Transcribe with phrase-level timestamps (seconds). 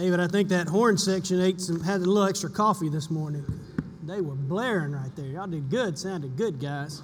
[0.00, 3.44] David, I think that horn section ate some, had a little extra coffee this morning.
[4.04, 5.26] They were blaring right there.
[5.26, 7.02] Y'all did good, sounded good, guys.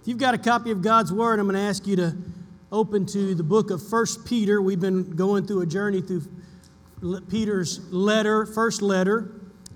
[0.00, 2.16] If you've got a copy of God's Word, I'm going to ask you to
[2.70, 4.62] open to the book of First Peter.
[4.62, 6.22] We've been going through a journey through
[7.28, 9.32] Peter's letter, first letter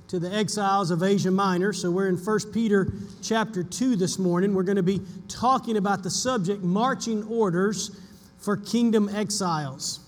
[0.07, 1.73] to the exiles of Asia Minor.
[1.73, 4.55] So we're in First Peter chapter 2 this morning.
[4.55, 8.01] We're going to be talking about the subject marching orders
[8.39, 9.99] for kingdom exiles.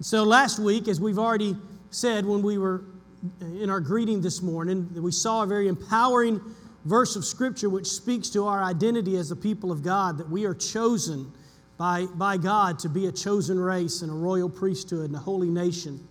[0.00, 1.56] So last week, as we've already
[1.90, 2.84] said when we were
[3.40, 6.40] in our greeting this morning, that we saw a very empowering
[6.84, 10.44] verse of Scripture which speaks to our identity as the people of God, that we
[10.44, 11.32] are chosen
[11.76, 15.48] by, by God to be a chosen race and a royal priesthood and a holy
[15.48, 16.06] nation,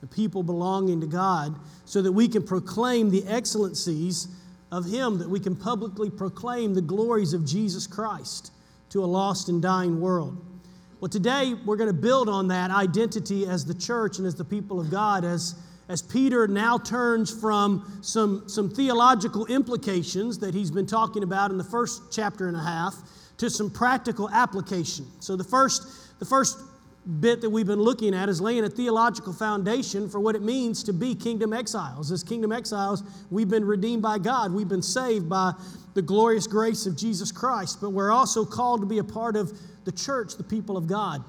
[0.00, 4.28] the people belonging to God, so that we can proclaim the excellencies
[4.70, 8.52] of Him, that we can publicly proclaim the glories of Jesus Christ
[8.90, 10.44] to a lost and dying world.
[11.00, 14.44] Well, today we're going to build on that identity as the church and as the
[14.44, 15.54] people of God as,
[15.88, 21.58] as Peter now turns from some, some theological implications that he's been talking about in
[21.58, 22.96] the first chapter and a half
[23.36, 25.06] to some practical application.
[25.20, 26.58] So the first, the first
[27.20, 30.82] bit that we've been looking at is laying a theological foundation for what it means
[30.82, 32.10] to be kingdom exiles.
[32.10, 35.52] As kingdom exiles, we've been redeemed by God, we've been saved by
[35.94, 39.58] the glorious grace of Jesus Christ, but we're also called to be a part of
[39.88, 41.24] the church, the people of God.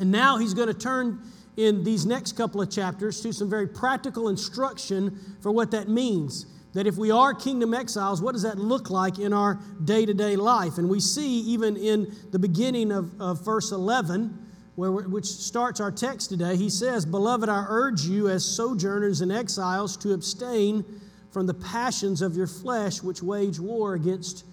[0.00, 1.20] And now he's going to turn
[1.56, 6.46] in these next couple of chapters to some very practical instruction for what that means.
[6.72, 10.12] That if we are kingdom exiles, what does that look like in our day to
[10.12, 10.78] day life?
[10.78, 14.36] And we see even in the beginning of, of verse 11,
[14.74, 19.30] where, which starts our text today, he says, Beloved, I urge you as sojourners and
[19.30, 20.84] exiles to abstain
[21.30, 24.44] from the passions of your flesh which wage war against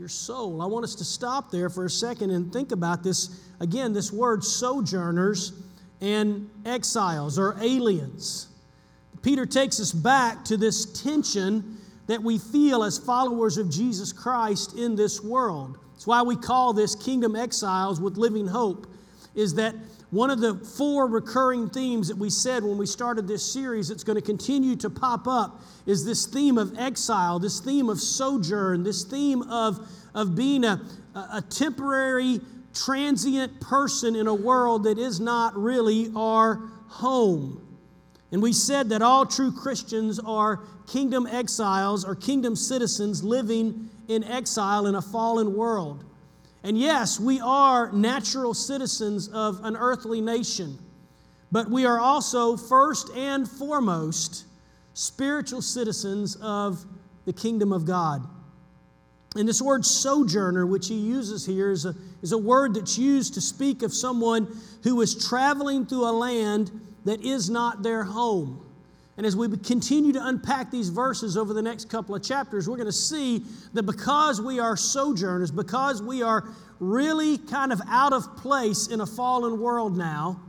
[0.00, 0.62] your soul.
[0.62, 4.10] I want us to stop there for a second and think about this again, this
[4.10, 5.52] word sojourners
[6.00, 8.48] and exiles or aliens.
[9.20, 14.78] Peter takes us back to this tension that we feel as followers of Jesus Christ
[14.78, 15.76] in this world.
[15.94, 18.86] It's why we call this kingdom exiles with living hope,
[19.34, 19.74] is that
[20.10, 24.02] one of the four recurring themes that we said when we started this series that's
[24.02, 28.82] going to continue to pop up is this theme of exile, this theme of sojourn,
[28.82, 30.80] this theme of, of being a,
[31.14, 32.40] a temporary,
[32.74, 36.56] transient person in a world that is not really our
[36.88, 37.64] home.
[38.32, 44.24] And we said that all true Christians are kingdom exiles or kingdom citizens living in
[44.24, 46.04] exile in a fallen world.
[46.62, 50.78] And yes, we are natural citizens of an earthly nation,
[51.50, 54.44] but we are also, first and foremost,
[54.92, 56.84] spiritual citizens of
[57.24, 58.26] the kingdom of God.
[59.36, 63.34] And this word sojourner, which he uses here, is a, is a word that's used
[63.34, 64.48] to speak of someone
[64.82, 66.70] who is traveling through a land
[67.04, 68.66] that is not their home.
[69.20, 72.78] And as we continue to unpack these verses over the next couple of chapters, we're
[72.78, 73.44] going to see
[73.74, 76.48] that because we are sojourners, because we are
[76.78, 80.40] really kind of out of place in a fallen world now,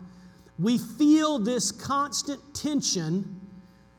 [0.57, 3.41] we feel this constant tension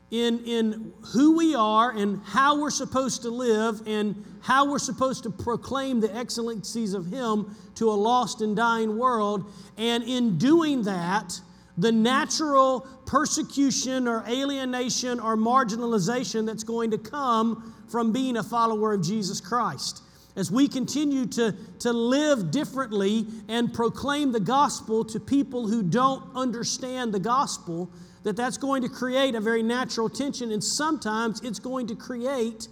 [0.09, 5.21] in, in who we are and how we're supposed to live and how we're supposed
[5.21, 9.53] to proclaim the excellencies of Him to a lost and dying world.
[9.77, 11.39] And in doing that,
[11.77, 18.93] the natural persecution or alienation or marginalization that's going to come from being a follower
[18.93, 20.01] of Jesus Christ.
[20.35, 26.23] As we continue to, to live differently and proclaim the gospel to people who don't
[26.35, 27.89] understand the gospel,
[28.23, 32.67] that that's going to create a very natural tension, and sometimes it's going to create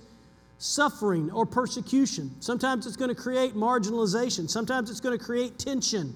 [0.58, 2.32] suffering or persecution.
[2.40, 4.50] Sometimes it's going to create marginalization.
[4.50, 6.16] Sometimes it's going to create tension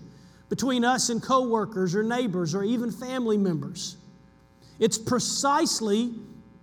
[0.49, 3.97] between us and coworkers or neighbors or even family members.
[4.79, 6.13] It's precisely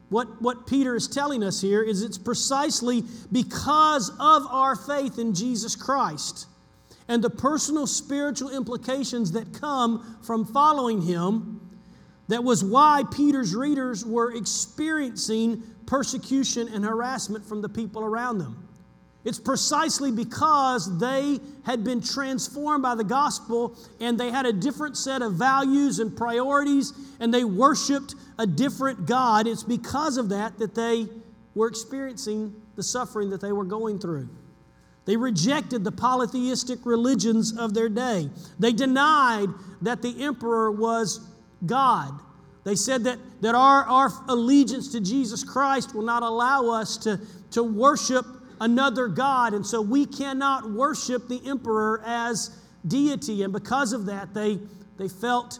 [0.08, 5.34] what, what Peter is telling us here is it's precisely because of our faith in
[5.34, 6.46] Jesus Christ
[7.08, 11.60] and the personal spiritual implications that come from following him
[12.28, 18.68] that was why Peter's readers were experiencing persecution and harassment from the people around them.
[19.24, 24.96] It's precisely because they had been transformed by the gospel and they had a different
[24.96, 29.46] set of values and priorities and they worshiped a different God.
[29.46, 31.06] It's because of that that they
[31.54, 34.28] were experiencing the suffering that they were going through.
[35.04, 38.28] They rejected the polytheistic religions of their day.
[38.58, 39.48] They denied
[39.82, 41.20] that the emperor was
[41.64, 42.12] God.
[42.64, 47.20] They said that, that our, our allegiance to Jesus Christ will not allow us to,
[47.52, 48.24] to worship
[48.62, 52.56] another God, and so we cannot worship the emperor as
[52.86, 53.42] deity.
[53.42, 54.60] And because of that, they,
[54.98, 55.58] they felt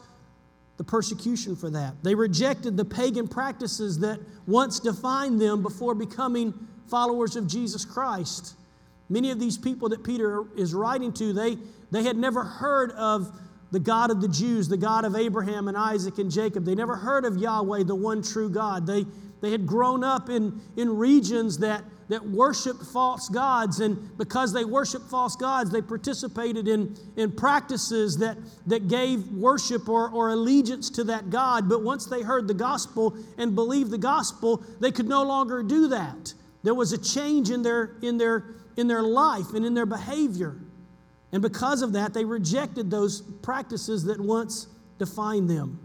[0.76, 1.94] the persecution for that.
[2.04, 6.54] They rejected the pagan practices that once defined them before becoming
[6.88, 8.54] followers of Jesus Christ.
[9.08, 11.58] Many of these people that Peter is writing to, they,
[11.90, 13.36] they had never heard of
[13.72, 16.64] the God of the Jews, the God of Abraham and Isaac and Jacob.
[16.64, 18.86] They never heard of Yahweh, the one true God.
[18.86, 19.06] They,
[19.40, 21.82] they had grown up in, in regions that,
[22.12, 28.18] that worshiped false gods, and because they worshiped false gods, they participated in, in practices
[28.18, 28.36] that,
[28.66, 31.70] that gave worship or, or allegiance to that God.
[31.70, 35.88] But once they heard the gospel and believed the gospel, they could no longer do
[35.88, 36.34] that.
[36.62, 38.44] There was a change in their, in their,
[38.76, 40.58] in their life and in their behavior.
[41.32, 44.66] And because of that, they rejected those practices that once
[44.98, 45.80] defined them.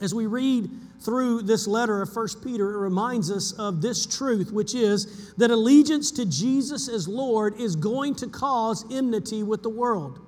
[0.00, 4.52] As we read through this letter of 1 Peter, it reminds us of this truth,
[4.52, 9.70] which is that allegiance to Jesus as Lord is going to cause enmity with the
[9.70, 10.18] world.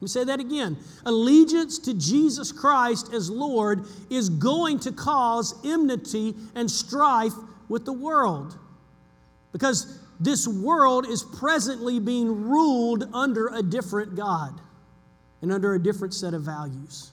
[0.00, 0.78] Let me say that again.
[1.04, 7.34] Allegiance to Jesus Christ as Lord is going to cause enmity and strife
[7.68, 8.58] with the world.
[9.52, 14.60] Because this world is presently being ruled under a different God
[15.42, 17.12] and under a different set of values.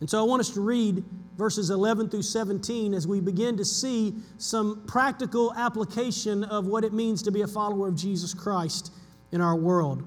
[0.00, 1.02] And so I want us to read
[1.38, 6.92] verses 11 through 17 as we begin to see some practical application of what it
[6.92, 8.92] means to be a follower of Jesus Christ
[9.32, 10.06] in our world.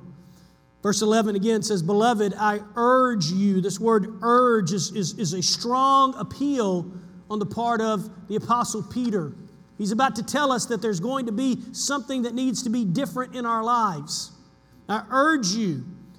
[0.82, 3.62] Verse 11 again says, Beloved, I urge you.
[3.62, 6.90] This word urge is, is, is a strong appeal
[7.30, 9.34] on the part of the Apostle Peter.
[9.78, 12.86] He's about to tell us that there's going to be something that needs to be
[12.86, 14.32] different in our lives.
[14.88, 15.86] I urge you,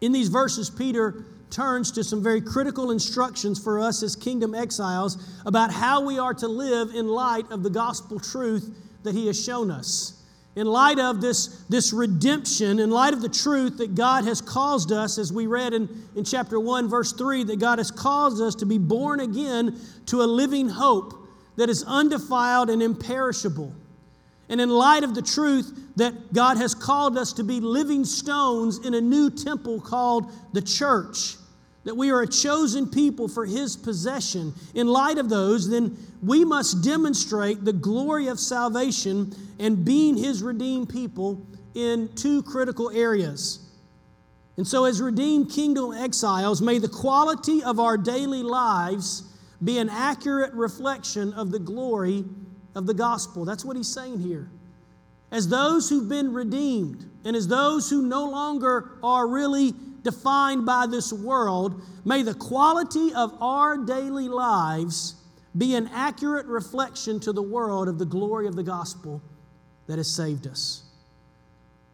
[0.00, 5.16] In these verses, Peter turns to some very critical instructions for us as kingdom exiles
[5.46, 9.42] about how we are to live in light of the gospel truth that he has
[9.42, 10.12] shown us.
[10.56, 14.90] In light of this, this redemption, in light of the truth that God has caused
[14.90, 18.54] us, as we read in, in chapter 1, verse 3, that God has caused us
[18.56, 23.74] to be born again to a living hope that is undefiled and imperishable.
[24.48, 28.78] And in light of the truth that God has called us to be living stones
[28.84, 31.36] in a new temple called the church,
[31.84, 36.44] that we are a chosen people for His possession, in light of those, then we
[36.44, 41.44] must demonstrate the glory of salvation and being His redeemed people
[41.74, 43.60] in two critical areas.
[44.56, 49.22] And so, as redeemed kingdom exiles, may the quality of our daily lives
[49.62, 52.24] be an accurate reflection of the glory
[52.76, 53.44] of the gospel.
[53.44, 54.48] That's what he's saying here.
[55.32, 60.86] As those who've been redeemed, and as those who no longer are really defined by
[60.86, 65.16] this world, may the quality of our daily lives
[65.58, 69.20] be an accurate reflection to the world of the glory of the gospel
[69.88, 70.84] that has saved us.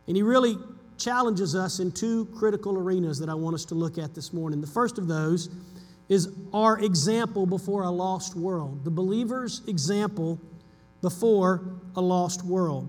[0.07, 0.59] And he really
[0.99, 4.61] challenges us in two critical arenas that I want us to look at this morning.
[4.61, 5.49] The first of those
[6.09, 10.39] is our example before a lost world, the believer's example
[11.03, 12.89] before a lost world.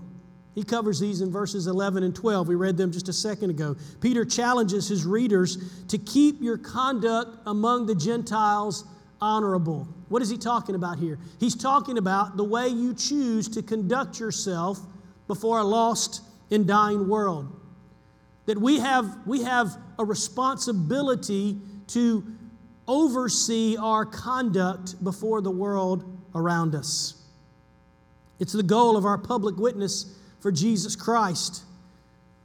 [0.54, 2.46] He covers these in verses 11 and 12.
[2.46, 3.76] We read them just a second ago.
[4.00, 8.84] Peter challenges his readers to keep your conduct among the Gentiles
[9.20, 9.88] honorable.
[10.08, 11.18] What is he talking about here?
[11.40, 14.78] He's talking about the way you choose to conduct yourself
[15.26, 17.60] before a lost and dying world.
[18.46, 22.24] That we have, we have a responsibility to
[22.86, 26.04] oversee our conduct before the world
[26.34, 27.23] around us.
[28.38, 31.62] It's the goal of our public witness for Jesus Christ.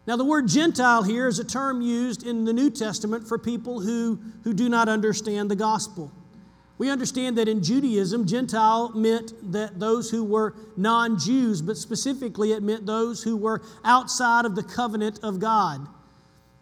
[0.07, 3.81] Now, the word Gentile here is a term used in the New Testament for people
[3.81, 6.11] who, who do not understand the gospel.
[6.79, 12.53] We understand that in Judaism, Gentile meant that those who were non Jews, but specifically
[12.53, 15.87] it meant those who were outside of the covenant of God.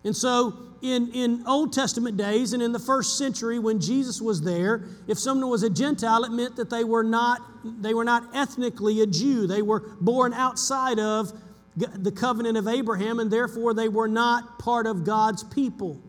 [0.03, 4.41] And so, in, in Old Testament days and in the first century when Jesus was
[4.41, 7.41] there, if someone was a Gentile, it meant that they were not,
[7.81, 9.47] they were not ethnically a Jew.
[9.47, 11.33] They were born outside of
[11.75, 15.99] the covenant of Abraham, and therefore they were not part of God's people.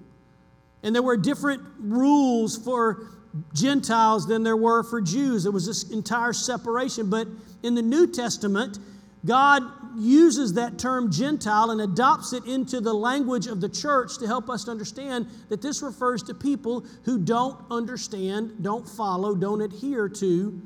[0.82, 3.08] And there were different rules for
[3.54, 5.42] Gentiles than there were for Jews.
[5.42, 7.10] There was this entire separation.
[7.10, 7.28] But
[7.62, 8.78] in the New Testament,
[9.24, 9.62] God
[9.98, 14.48] uses that term Gentile and adopts it into the language of the church to help
[14.48, 20.08] us to understand that this refers to people who don't understand, don't follow, don't adhere
[20.08, 20.60] to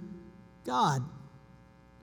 [0.64, 1.02] God.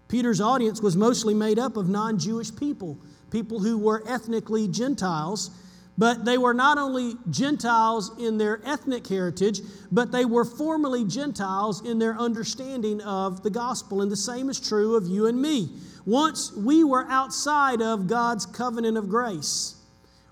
[0.07, 2.98] Peter's audience was mostly made up of non Jewish people,
[3.31, 5.51] people who were ethnically Gentiles.
[6.00, 9.60] But they were not only Gentiles in their ethnic heritage,
[9.91, 14.01] but they were formerly Gentiles in their understanding of the gospel.
[14.01, 15.70] And the same is true of you and me.
[16.06, 19.75] Once we were outside of God's covenant of grace.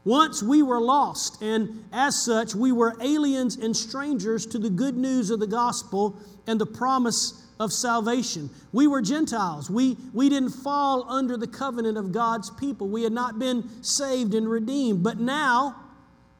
[0.05, 4.95] Once we were lost, and as such, we were aliens and strangers to the good
[4.95, 8.49] news of the gospel and the promise of salvation.
[8.71, 9.69] We were Gentiles.
[9.69, 12.87] We, we didn't fall under the covenant of God's people.
[12.87, 15.03] We had not been saved and redeemed.
[15.03, 15.75] But now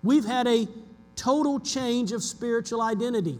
[0.04, 0.68] we've had a
[1.16, 3.40] total change of spiritual identity.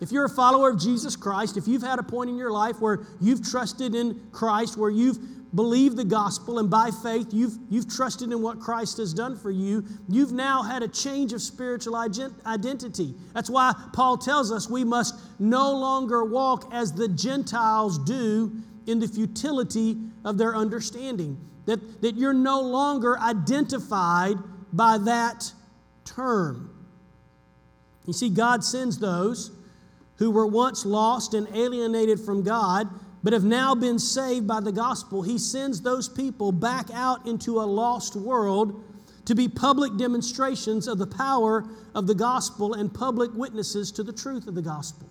[0.00, 2.80] If you're a follower of Jesus Christ, if you've had a point in your life
[2.80, 5.18] where you've trusted in Christ, where you've
[5.56, 9.50] believed the gospel and by faith you've, you've trusted in what Christ has done for
[9.50, 13.14] you, you've now had a change of spiritual identity.
[13.32, 18.52] That's why Paul tells us we must no longer walk as the Gentiles do
[18.86, 21.40] in the futility of their understanding.
[21.64, 24.36] That, that you're no longer identified
[24.72, 25.52] by that
[26.04, 26.70] term.
[28.06, 29.50] You see, God sends those
[30.18, 32.88] who were once lost and alienated from God,
[33.26, 37.58] but have now been saved by the gospel, he sends those people back out into
[37.58, 38.84] a lost world
[39.24, 44.12] to be public demonstrations of the power of the gospel and public witnesses to the
[44.12, 45.08] truth of the gospel.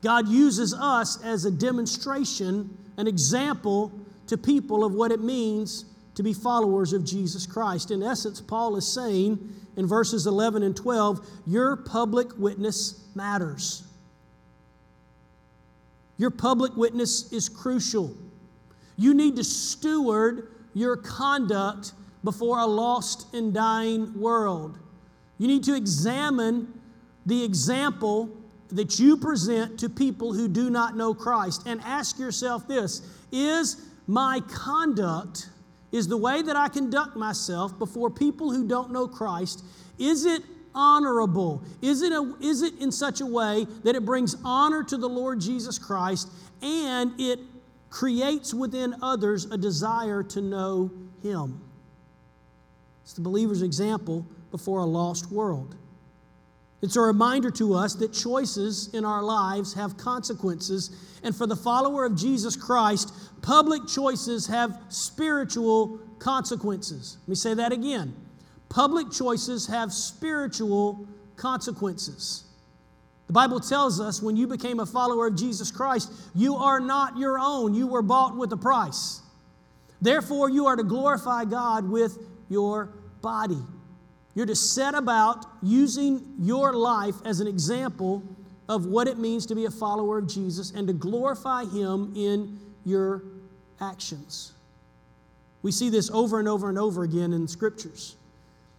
[0.00, 3.90] God uses us as a demonstration, an example
[4.28, 7.90] to people of what it means to be followers of Jesus Christ.
[7.90, 9.40] In essence, Paul is saying
[9.76, 13.87] in verses 11 and 12, your public witness matters.
[16.18, 18.14] Your public witness is crucial.
[18.96, 21.92] You need to steward your conduct
[22.24, 24.78] before a lost and dying world.
[25.38, 26.80] You need to examine
[27.24, 28.28] the example
[28.70, 33.86] that you present to people who do not know Christ and ask yourself this Is
[34.06, 35.48] my conduct,
[35.92, 39.62] is the way that I conduct myself before people who don't know Christ,
[39.98, 40.42] is it
[40.74, 41.62] honorable?
[41.82, 45.08] Is it, a, is it in such a way that it brings honor to the
[45.08, 46.28] Lord Jesus Christ
[46.62, 47.40] and it
[47.90, 50.90] creates within others a desire to know
[51.22, 51.60] Him?
[53.02, 55.76] It's the believer's example before a lost world.
[56.80, 61.18] It's a reminder to us that choices in our lives have consequences.
[61.22, 67.16] And for the follower of Jesus Christ, public choices have spiritual consequences.
[67.22, 68.14] Let me say that again.
[68.68, 71.06] Public choices have spiritual
[71.36, 72.44] consequences.
[73.26, 77.18] The Bible tells us when you became a follower of Jesus Christ, you are not
[77.18, 77.74] your own.
[77.74, 79.20] You were bought with a price.
[80.00, 83.62] Therefore, you are to glorify God with your body.
[84.34, 88.22] You're to set about using your life as an example
[88.68, 92.58] of what it means to be a follower of Jesus and to glorify Him in
[92.84, 93.22] your
[93.80, 94.52] actions.
[95.62, 98.16] We see this over and over and over again in scriptures.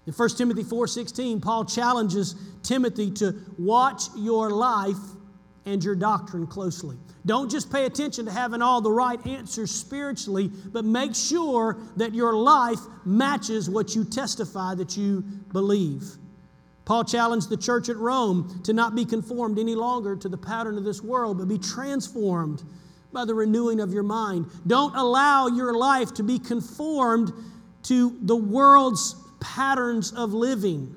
[0.10, 4.98] In 1 Timothy 4:16, Paul challenges Timothy to watch your life
[5.68, 6.98] and your doctrine closely.
[7.28, 12.16] Don't just pay attention to having all the right answers spiritually, but make sure that
[12.16, 15.22] your life matches what you testify that you
[15.54, 16.18] believe.
[16.86, 20.80] Paul challenged the church at Rome to not be conformed any longer to the pattern
[20.80, 22.64] of this world, but be transformed
[23.14, 24.48] by the renewing of your mind.
[24.66, 27.32] Don't allow your life to be conformed
[27.84, 30.96] to the world's patterns of living,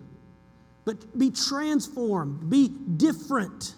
[0.85, 3.75] but be transformed, be different.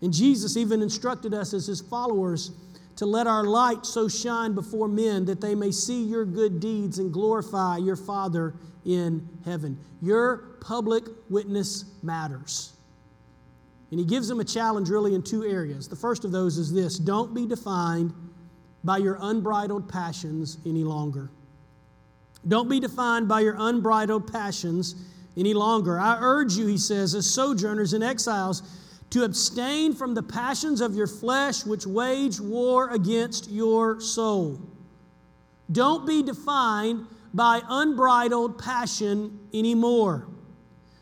[0.00, 2.52] And Jesus even instructed us as his followers
[2.96, 6.98] to let our light so shine before men that they may see your good deeds
[6.98, 8.54] and glorify your Father
[8.84, 9.78] in heaven.
[10.00, 12.72] Your public witness matters.
[13.90, 15.88] And he gives them a challenge really in two areas.
[15.88, 18.12] The first of those is this don't be defined
[18.84, 21.30] by your unbridled passions any longer.
[22.46, 24.94] Don't be defined by your unbridled passions
[25.36, 25.98] any longer.
[25.98, 28.62] I urge you, he says, as sojourners and exiles,
[29.10, 34.58] to abstain from the passions of your flesh which wage war against your soul.
[35.70, 40.26] Don't be defined by unbridled passion anymore.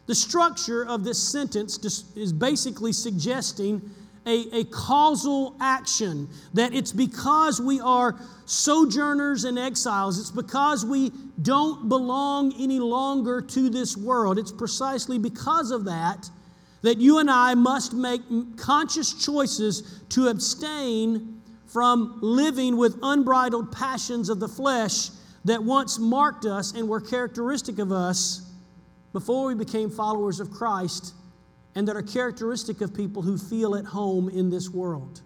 [0.07, 1.79] The structure of this sentence
[2.17, 3.91] is basically suggesting
[4.27, 11.11] a, a causal action, that it's because we are sojourners and exiles, it's because we
[11.41, 14.39] don't belong any longer to this world.
[14.39, 16.29] It's precisely because of that
[16.83, 18.23] that you and I must make
[18.57, 25.11] conscious choices to abstain from living with unbridled passions of the flesh
[25.45, 28.51] that once marked us and were characteristic of us
[29.13, 31.15] before we became followers of Christ
[31.75, 35.23] and that are characteristic of people who feel at home in this world.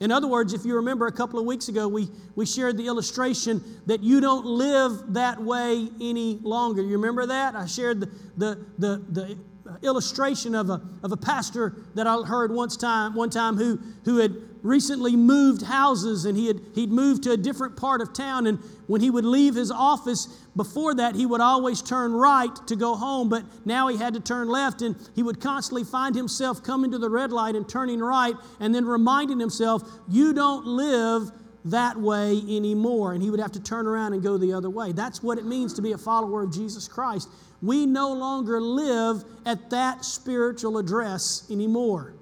[0.00, 2.86] In other words, if you remember a couple of weeks ago, we, we shared the
[2.86, 6.82] illustration that you don't live that way any longer.
[6.82, 7.54] You remember that?
[7.54, 9.38] I shared the, the, the, the
[9.82, 14.18] illustration of a, of a pastor that I heard once time, one time who, who
[14.18, 18.46] had recently moved houses and he had, he'd moved to a different part of town.
[18.46, 22.76] And when he would leave his office, before that, he would always turn right to
[22.76, 24.82] go home, but now he had to turn left.
[24.82, 28.74] And he would constantly find himself coming to the red light and turning right and
[28.74, 31.32] then reminding himself, You don't live
[31.64, 33.14] that way anymore.
[33.14, 34.92] And he would have to turn around and go the other way.
[34.92, 37.28] That's what it means to be a follower of Jesus Christ.
[37.60, 42.14] We no longer live at that spiritual address anymore.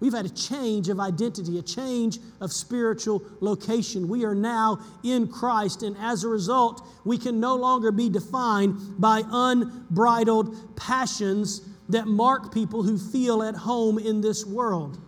[0.00, 4.08] We've had a change of identity, a change of spiritual location.
[4.08, 8.98] We are now in Christ, and as a result, we can no longer be defined
[8.98, 14.98] by unbridled passions that mark people who feel at home in this world.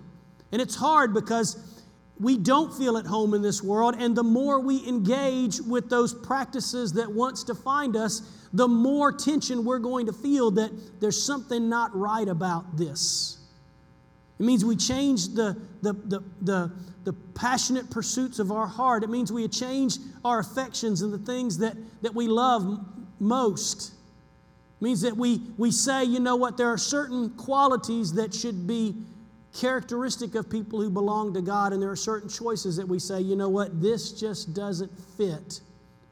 [0.53, 1.57] And it's hard because
[2.21, 6.13] we don't feel at home in this world, and the more we engage with those
[6.13, 8.21] practices that once defined us,
[8.53, 10.71] the more tension we're going to feel that
[11.01, 13.39] there's something not right about this.
[14.39, 16.73] It means we change the, the, the, the,
[17.05, 19.05] the passionate pursuits of our heart.
[19.05, 22.85] It means we change our affections and the things that, that we love
[23.21, 23.93] most.
[24.81, 28.67] It means that we, we say, you know what, there are certain qualities that should
[28.67, 28.95] be
[29.55, 33.21] characteristic of people who belong to God, and there are certain choices that we say,
[33.21, 35.61] you know what, this just doesn't fit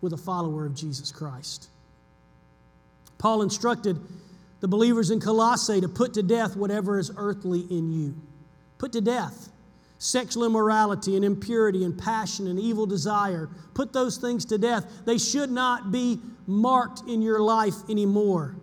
[0.03, 1.69] with a follower of Jesus Christ.
[3.19, 3.99] Paul instructed
[4.61, 8.15] the believers in Colossae to put to death whatever is earthly in you.
[8.79, 9.51] Put to death
[10.01, 13.51] sexual immorality and impurity and passion and evil desire.
[13.75, 14.87] Put those things to death.
[15.05, 18.57] They should not be marked in your life anymore.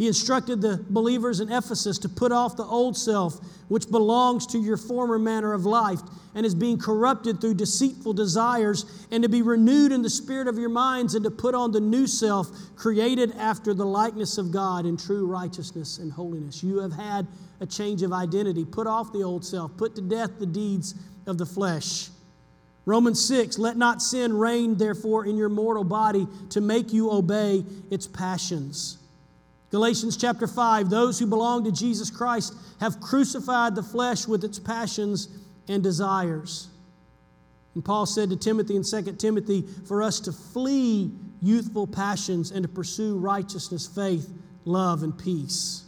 [0.00, 4.58] He instructed the believers in Ephesus to put off the old self, which belongs to
[4.58, 6.00] your former manner of life
[6.34, 10.56] and is being corrupted through deceitful desires, and to be renewed in the spirit of
[10.56, 14.86] your minds, and to put on the new self, created after the likeness of God
[14.86, 16.62] in true righteousness and holiness.
[16.62, 17.26] You have had
[17.60, 18.64] a change of identity.
[18.64, 20.94] Put off the old self, put to death the deeds
[21.26, 22.08] of the flesh.
[22.86, 27.66] Romans 6, let not sin reign, therefore, in your mortal body to make you obey
[27.90, 28.96] its passions.
[29.70, 34.58] Galatians chapter 5 Those who belong to Jesus Christ have crucified the flesh with its
[34.58, 35.28] passions
[35.68, 36.68] and desires.
[37.74, 42.62] And Paul said to Timothy in 2 Timothy for us to flee youthful passions and
[42.64, 44.28] to pursue righteousness, faith,
[44.64, 45.84] love, and peace.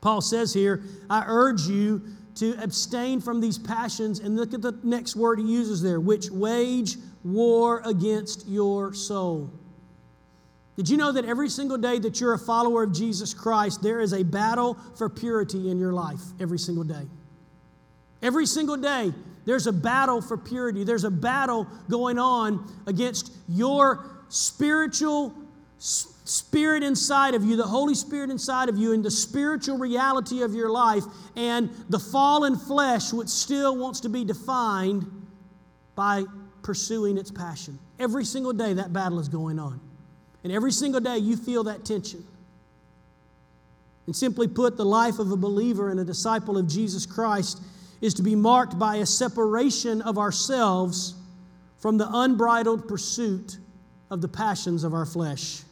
[0.00, 2.02] Paul says here, I urge you
[2.36, 4.20] to abstain from these passions.
[4.20, 9.50] And look at the next word he uses there, which wage war against your soul.
[10.76, 14.00] Did you know that every single day that you're a follower of Jesus Christ, there
[14.00, 17.06] is a battle for purity in your life every single day?
[18.22, 19.12] Every single day,
[19.46, 20.84] there's a battle for purity.
[20.84, 25.32] There's a battle going on against your spiritual
[25.78, 30.54] spirit inside of you, the Holy Spirit inside of you, and the spiritual reality of
[30.54, 31.04] your life,
[31.36, 35.06] and the fallen flesh, which still wants to be defined
[35.94, 36.24] by
[36.62, 37.78] pursuing its passion.
[37.98, 39.80] Every single day, that battle is going on.
[40.46, 42.24] And every single day you feel that tension.
[44.06, 47.60] And simply put, the life of a believer and a disciple of Jesus Christ
[48.00, 51.16] is to be marked by a separation of ourselves
[51.78, 53.58] from the unbridled pursuit
[54.08, 55.62] of the passions of our flesh.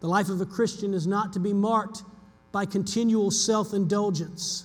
[0.00, 2.02] The life of a Christian is not to be marked
[2.50, 4.64] by continual self indulgence,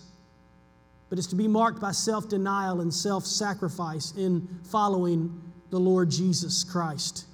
[1.12, 6.10] but is to be marked by self denial and self sacrifice in following the Lord
[6.10, 7.27] Jesus Christ.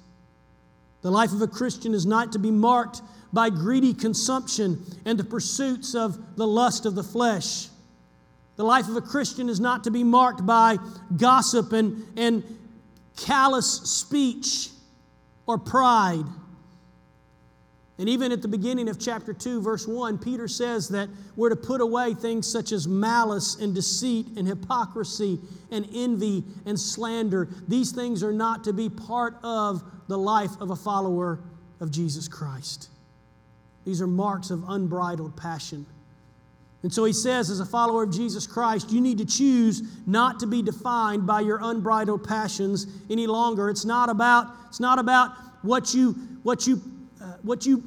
[1.04, 5.24] The life of a Christian is not to be marked by greedy consumption and the
[5.24, 7.68] pursuits of the lust of the flesh.
[8.56, 10.78] The life of a Christian is not to be marked by
[11.14, 12.42] gossip and, and
[13.18, 14.70] callous speech
[15.46, 16.24] or pride.
[17.98, 21.56] And even at the beginning of chapter 2, verse 1, Peter says that we're to
[21.56, 25.38] put away things such as malice and deceit and hypocrisy
[25.70, 27.50] and envy and slander.
[27.68, 31.40] These things are not to be part of the life of a follower
[31.80, 32.88] of Jesus Christ.
[33.84, 35.86] These are marks of unbridled passion.
[36.82, 40.38] And so he says, as a follower of Jesus Christ, you need to choose not
[40.40, 43.70] to be defined by your unbridled passions any longer.
[43.70, 46.12] It's not about, it's not about what you,
[46.42, 46.82] what you
[47.22, 47.82] uh, what you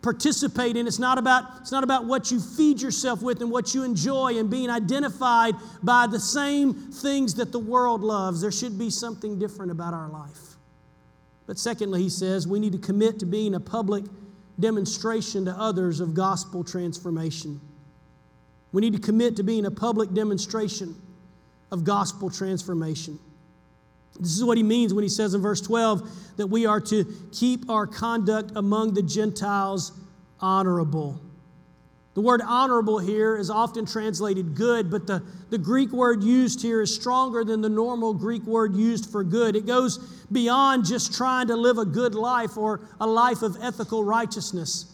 [0.00, 0.86] participate in.
[0.86, 4.38] It's not about, it's not about what you feed yourself with and what you enjoy
[4.38, 8.40] and being identified by the same things that the world loves.
[8.40, 10.49] There should be something different about our life.
[11.50, 14.04] But secondly, he says we need to commit to being a public
[14.60, 17.60] demonstration to others of gospel transformation.
[18.70, 20.94] We need to commit to being a public demonstration
[21.72, 23.18] of gospel transformation.
[24.20, 27.04] This is what he means when he says in verse 12 that we are to
[27.32, 29.90] keep our conduct among the Gentiles
[30.38, 31.20] honorable.
[32.20, 36.82] The word honorable here is often translated good, but the, the Greek word used here
[36.82, 39.56] is stronger than the normal Greek word used for good.
[39.56, 39.96] It goes
[40.30, 44.92] beyond just trying to live a good life or a life of ethical righteousness.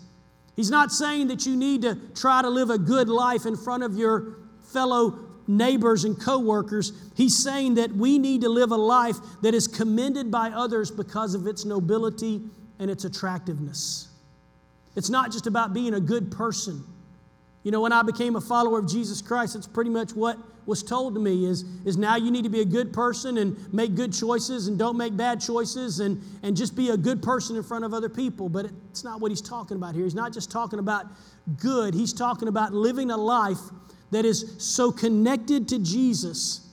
[0.54, 3.82] He's not saying that you need to try to live a good life in front
[3.82, 6.92] of your fellow neighbors and coworkers.
[7.16, 11.34] He's saying that we need to live a life that is commended by others because
[11.34, 12.40] of its nobility
[12.78, 14.10] and its attractiveness.
[14.94, 16.84] It's not just about being a good person.
[17.66, 20.84] You know, when I became a follower of Jesus Christ, it's pretty much what was
[20.84, 23.96] told to me is, is now you need to be a good person and make
[23.96, 27.64] good choices and don't make bad choices and, and just be a good person in
[27.64, 28.48] front of other people.
[28.48, 30.04] But it's not what he's talking about here.
[30.04, 31.06] He's not just talking about
[31.60, 33.58] good, he's talking about living a life
[34.12, 36.68] that is so connected to Jesus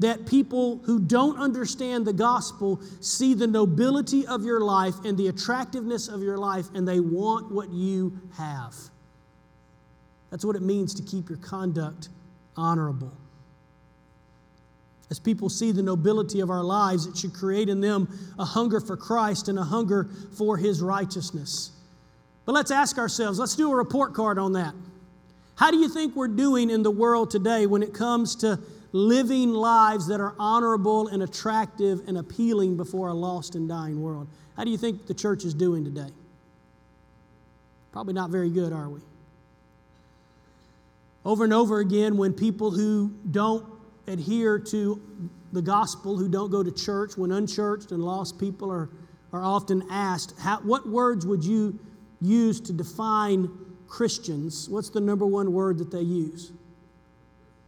[0.00, 5.28] that people who don't understand the gospel see the nobility of your life and the
[5.28, 8.74] attractiveness of your life and they want what you have.
[10.30, 12.08] That's what it means to keep your conduct
[12.56, 13.12] honorable.
[15.08, 18.08] As people see the nobility of our lives, it should create in them
[18.38, 21.70] a hunger for Christ and a hunger for His righteousness.
[22.44, 24.74] But let's ask ourselves, let's do a report card on that.
[25.54, 28.58] How do you think we're doing in the world today when it comes to
[28.92, 34.26] living lives that are honorable and attractive and appealing before a lost and dying world?
[34.56, 36.10] How do you think the church is doing today?
[37.92, 39.00] Probably not very good, are we?
[41.26, 43.66] Over and over again, when people who don't
[44.06, 45.02] adhere to
[45.52, 48.88] the gospel, who don't go to church, when unchurched and lost people are,
[49.32, 51.80] are often asked, how, What words would you
[52.20, 53.48] use to define
[53.88, 56.52] Christians, what's the number one word that they use?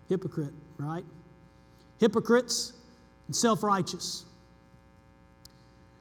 [0.09, 1.05] Hypocrite, right?
[1.99, 2.75] Hypocrites
[3.27, 4.25] and self righteous.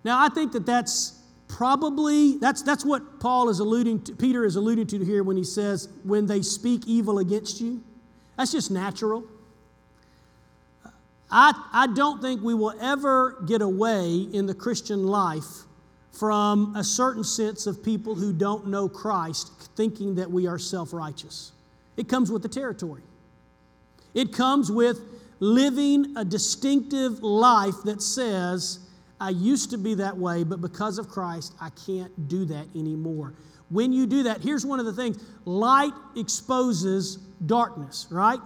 [0.04, 1.17] Now, I think that that's
[1.48, 5.44] probably that's that's what Paul is alluding to Peter is alluding to here when he
[5.44, 7.82] says when they speak evil against you.
[8.38, 9.24] That's just natural.
[11.30, 15.66] I, I don't think we will ever get away in the Christian life
[16.12, 20.94] from a certain sense of people who don't know Christ thinking that we are self
[20.94, 21.52] righteous.
[21.98, 23.02] It comes with the territory,
[24.14, 25.00] it comes with
[25.40, 28.80] living a distinctive life that says,
[29.20, 33.34] I used to be that way, but because of Christ, I can't do that anymore.
[33.70, 38.40] When you do that, here's one of the things light exposes darkness, right?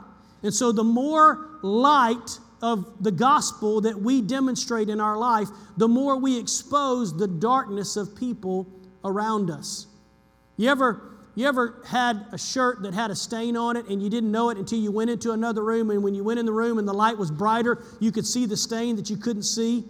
[0.43, 5.87] And so the more light of the gospel that we demonstrate in our life, the
[5.87, 8.67] more we expose the darkness of people
[9.03, 9.87] around us.
[10.57, 11.01] You ever,
[11.35, 14.49] you ever had a shirt that had a stain on it and you didn't know
[14.51, 15.89] it until you went into another room?
[15.89, 18.45] And when you went in the room and the light was brighter, you could see
[18.45, 19.85] the stain that you couldn't see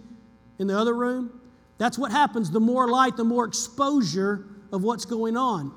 [0.62, 1.38] in the other room?
[1.76, 2.50] That's what happens.
[2.50, 5.74] The more light, the more exposure of what's going on.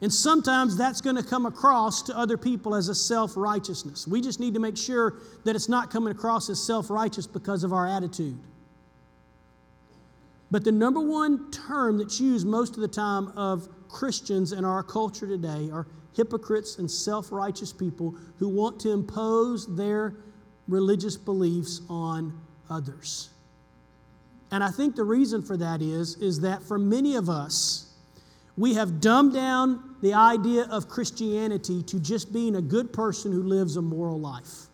[0.00, 4.06] And sometimes that's going to come across to other people as a self righteousness.
[4.06, 7.64] We just need to make sure that it's not coming across as self righteous because
[7.64, 8.38] of our attitude.
[10.50, 14.82] But the number one term that's used most of the time of Christians in our
[14.82, 20.14] culture today are hypocrites and self righteous people who want to impose their
[20.68, 22.38] religious beliefs on
[22.70, 23.30] others.
[24.50, 27.92] And I think the reason for that is, is that for many of us,
[28.56, 33.42] we have dumbed down the idea of Christianity to just being a good person who
[33.42, 34.66] lives a moral life.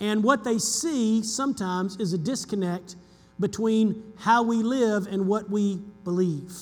[0.00, 2.96] And what they see sometimes is a disconnect
[3.40, 6.52] between how we live and what we believe.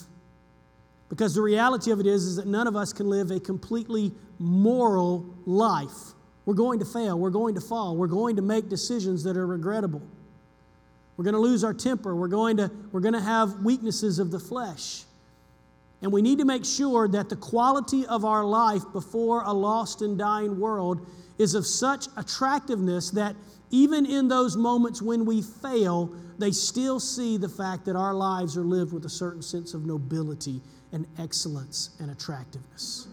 [1.09, 4.13] Because the reality of it is, is that none of us can live a completely
[4.39, 6.15] moral life.
[6.47, 9.47] We're going to fail, we're going to fall, we're going to make decisions that are
[9.47, 10.03] regrettable.
[11.17, 14.31] We're going to lose our temper, we're going to, we're going to have weaknesses of
[14.31, 15.05] the flesh.
[16.01, 20.03] And we need to make sure that the quality of our life before a lost
[20.03, 21.07] and dying world
[21.39, 23.37] is of such attractiveness that
[23.71, 28.57] even in those moments when we fail, they still see the fact that our lives
[28.57, 30.61] are lived with a certain sense of nobility
[30.93, 33.07] and excellence and attractiveness.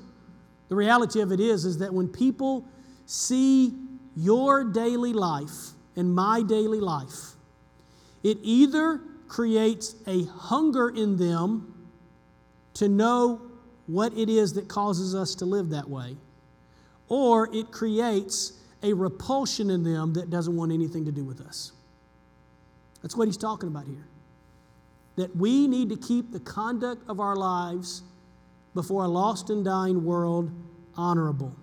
[0.68, 2.66] The reality of it is, is that when people
[3.06, 3.74] see
[4.16, 7.36] your daily life and my daily life,
[8.24, 11.74] it either creates a hunger in them
[12.76, 13.42] to know
[13.88, 16.16] what it is that causes us to live that way,
[17.08, 18.54] or it creates
[18.84, 21.72] a repulsion in them that doesn't want anything to do with us.
[23.02, 24.06] That's what he's talking about here.
[25.16, 28.04] That we need to keep the conduct of our lives
[28.74, 30.52] before a lost and dying world
[30.96, 31.56] honorable.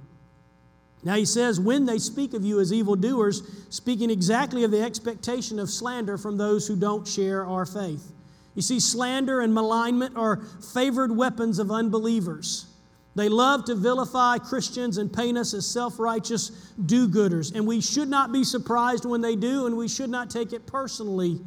[1.07, 3.41] Now he says, when they speak of you as evildoers,
[3.71, 8.11] speaking exactly of the expectation of slander from those who don't share our faith.
[8.57, 10.43] You see, slander and malignment are
[10.75, 12.67] favored weapons of unbelievers.
[13.15, 16.51] They love to vilify Christians and paint us as self righteous
[16.87, 17.55] do gooders.
[17.55, 20.67] And we should not be surprised when they do, and we should not take it
[20.67, 21.39] personally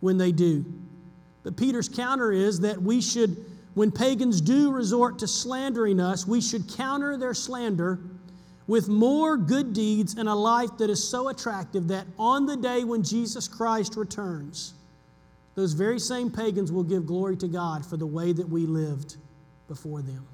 [0.00, 0.66] when they do.
[1.44, 3.42] But Peter's counter is that we should,
[3.72, 8.00] when pagans do resort to slandering us, we should counter their slander
[8.68, 12.84] with more good deeds and a life that is so attractive that on the day
[12.84, 14.74] when Jesus Christ returns,
[15.54, 19.16] those very same pagans will give glory to God for the way that we lived
[19.66, 20.24] before them.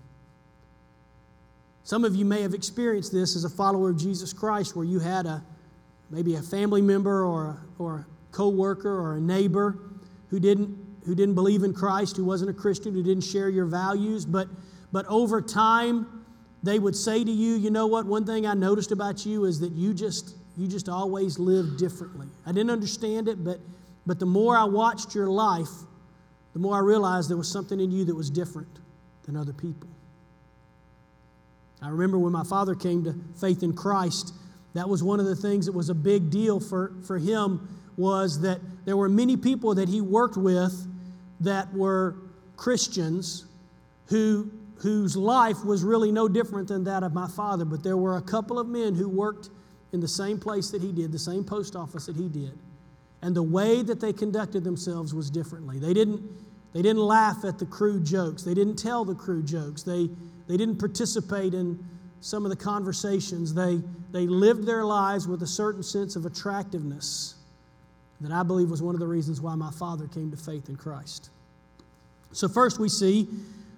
[1.85, 4.99] Some of you may have experienced this as a follower of Jesus Christ where you
[4.99, 5.43] had a
[6.11, 9.79] maybe a family member or a, or a co-worker or a neighbor
[10.29, 13.67] who didn't who didn't believe in Christ, who wasn't a Christian, who didn't share your
[13.67, 14.49] values, but
[14.93, 16.14] but over time
[16.65, 19.61] they would say to you, you know what, one thing I noticed about you is
[19.61, 22.29] that you just you just always lived differently.
[22.47, 23.59] I didn't understand it, but
[24.07, 25.71] but the more I watched your life,
[26.53, 28.69] the more I realized there was something in you that was different
[29.25, 29.89] than other people.
[31.83, 34.33] I remember when my father came to faith in Christ,
[34.75, 38.41] that was one of the things that was a big deal for, for him was
[38.41, 40.87] that there were many people that he worked with
[41.41, 42.17] that were
[42.57, 43.45] Christians
[44.07, 44.51] who
[44.85, 47.65] whose life was really no different than that of my father.
[47.65, 49.49] But there were a couple of men who worked
[49.95, 52.59] in the same place that he did, the same post office that he did.
[53.23, 55.79] And the way that they conducted themselves was differently.
[55.79, 56.21] They didn't,
[56.75, 60.11] they didn't laugh at the crude jokes, they didn't tell the crude jokes, they,
[60.49, 61.83] they didn't participate in
[62.21, 63.55] some of the conversations.
[63.55, 63.81] They,
[64.13, 67.37] they lived their lives with a certain sense of attractiveness
[68.21, 70.77] that I believe was one of the reasons why my father came to faith in
[70.77, 71.31] Christ.
[72.33, 73.29] So, first we see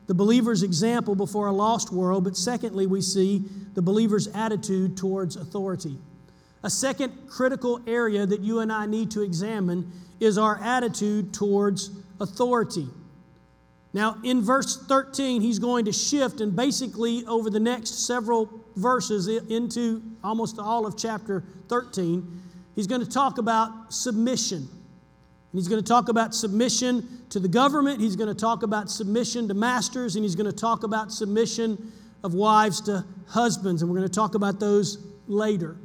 [0.06, 5.36] the believer's example before a lost world, but secondly, we see the believer's attitude towards
[5.36, 5.96] authority.
[6.62, 9.90] A second critical area that you and I need to examine
[10.20, 11.90] is our attitude towards
[12.20, 12.88] authority.
[13.92, 19.26] Now, in verse 13, he's going to shift, and basically, over the next several verses
[19.26, 22.42] into almost all of chapter 13,
[22.74, 24.68] he's going to talk about submission.
[25.52, 29.48] He's going to talk about submission to the government, he's going to talk about submission
[29.48, 33.98] to masters, and he's going to talk about submission of wives to husbands, and we're
[33.98, 35.76] going to talk about those later.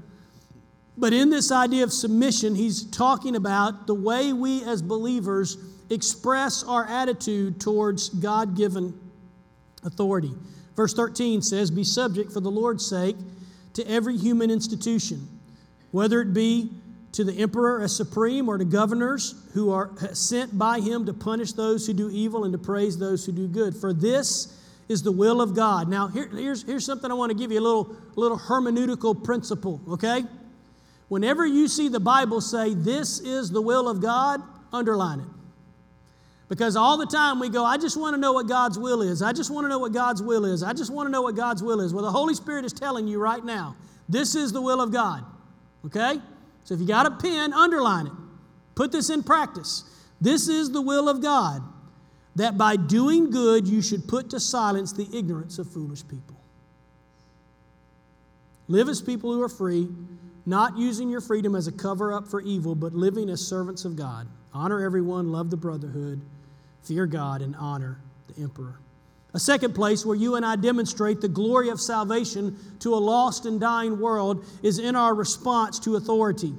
[0.98, 5.58] But in this idea of submission, he's talking about the way we as believers
[5.90, 8.98] express our attitude towards God given
[9.84, 10.32] authority.
[10.76, 13.16] Verse 13 says, Be subject for the Lord's sake
[13.74, 15.28] to every human institution,
[15.92, 16.70] whether it be
[17.14, 21.52] to the emperor as supreme or to governors who are sent by him to punish
[21.54, 23.76] those who do evil and to praise those who do good.
[23.76, 25.90] For this is the will of God.
[25.90, 29.82] Now, here, here's, here's something I want to give you a little, little hermeneutical principle,
[29.90, 30.24] okay?
[31.08, 35.26] Whenever you see the Bible say, This is the will of God, underline it.
[36.48, 39.22] Because all the time we go, I just want to know what God's will is.
[39.22, 40.64] I just want to know what God's will is.
[40.64, 41.94] I just want to know what God's will is.
[41.94, 43.78] Well, the Holy Spirit is telling you right now,
[44.10, 45.24] this is the will of God.
[45.86, 46.20] Okay?
[46.64, 48.14] So if you got a pen, underline it.
[48.76, 49.84] Put this in practice.
[50.20, 51.62] This is the will of God,
[52.36, 56.38] that by doing good you should put to silence the ignorance of foolish people.
[58.68, 59.90] Live as people who are free,
[60.46, 63.96] not using your freedom as a cover up for evil, but living as servants of
[63.96, 64.28] God.
[64.54, 66.22] Honor everyone, love the brotherhood,
[66.84, 68.80] fear God, and honor the emperor.
[69.34, 73.46] A second place where you and I demonstrate the glory of salvation to a lost
[73.46, 76.54] and dying world is in our response to authority.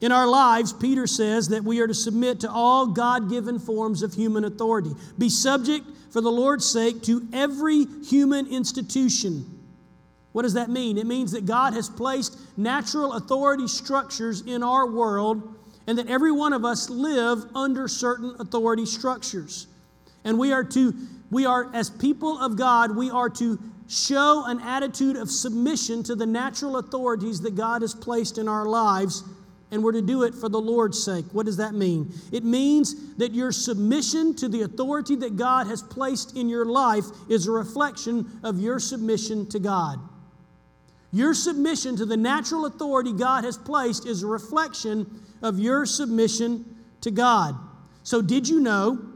[0.00, 4.02] In our lives, Peter says that we are to submit to all God given forms
[4.02, 4.92] of human authority.
[5.18, 9.58] Be subject, for the Lord's sake, to every human institution.
[10.32, 10.96] What does that mean?
[10.96, 16.30] It means that God has placed natural authority structures in our world and that every
[16.30, 19.66] one of us live under certain authority structures.
[20.24, 20.94] And we are to
[21.30, 26.14] we are, as people of God, we are to show an attitude of submission to
[26.14, 29.24] the natural authorities that God has placed in our lives,
[29.70, 31.24] and we're to do it for the Lord's sake.
[31.32, 32.12] What does that mean?
[32.32, 37.04] It means that your submission to the authority that God has placed in your life
[37.28, 40.00] is a reflection of your submission to God.
[41.12, 46.64] Your submission to the natural authority God has placed is a reflection of your submission
[47.00, 47.56] to God.
[48.02, 49.09] So, did you know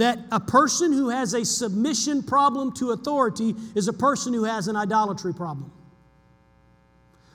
[0.00, 4.68] that a person who has a submission problem to authority is a person who has
[4.68, 5.70] an idolatry problem?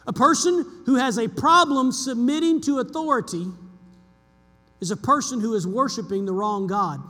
[0.07, 3.47] A person who has a problem submitting to authority
[4.79, 7.01] is a person who is worshiping the wrong God.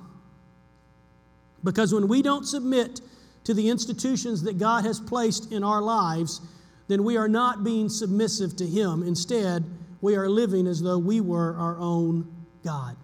[1.63, 3.01] Because when we don't submit
[3.43, 6.41] to the institutions that God has placed in our lives,
[6.87, 9.03] then we are not being submissive to Him.
[9.03, 9.63] Instead,
[10.01, 12.31] we are living as though we were our own
[12.63, 12.95] God.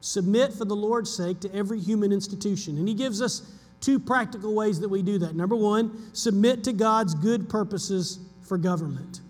[0.00, 2.78] Submit for the Lord's sake to every human institution.
[2.78, 3.42] And He gives us
[3.80, 5.34] two practical ways that we do that.
[5.34, 9.20] Number one, submit to God's good purposes for government.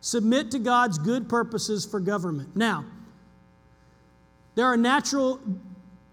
[0.00, 2.56] Submit to God's good purposes for government.
[2.56, 2.84] Now,
[4.54, 5.40] there are natural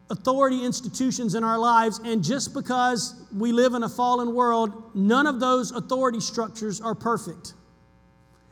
[0.10, 5.28] authority institutions in our lives, and just because we live in a fallen world, none
[5.28, 7.54] of those authority structures are perfect.